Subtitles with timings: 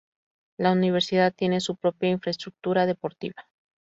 [0.57, 3.45] La universidad tiene su propia infraestructura deportiva.